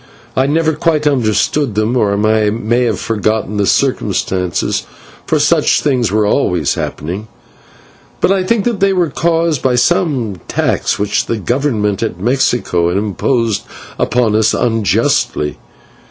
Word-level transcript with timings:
I 0.35 0.47
never 0.47 0.73
quite 0.73 1.05
understood 1.05 1.75
them, 1.75 1.95
or 1.95 2.13
I 2.13 2.49
may 2.49 2.85
have 2.85 2.99
forgotten 2.99 3.57
the 3.57 3.67
circumstances, 3.67 4.81
for 5.27 5.37
such 5.37 5.81
things 5.81 6.11
were 6.11 6.25
always 6.25 6.73
happening, 6.73 7.27
but 8.19 8.31
I 8.31 8.43
think 8.43 8.65
that 8.65 8.79
they 8.79 8.93
were 8.93 9.11
caused 9.11 9.61
by 9.61 9.75
some 9.75 10.37
tax 10.47 10.97
which 10.97 11.27
the 11.27 11.37
government 11.37 12.01
at 12.01 12.19
Mexico 12.19 12.89
had 12.89 12.97
imposed 12.97 13.61
upon 13.99 14.35
us 14.35 14.55
unjustly. 14.55 15.59